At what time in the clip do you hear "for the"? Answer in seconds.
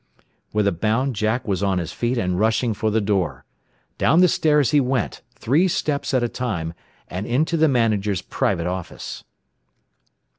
2.73-2.99